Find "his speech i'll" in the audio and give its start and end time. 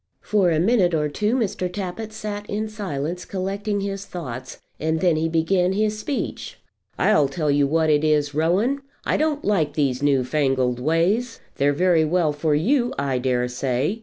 5.73-7.27